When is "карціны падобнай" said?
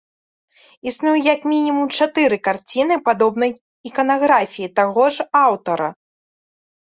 2.47-3.51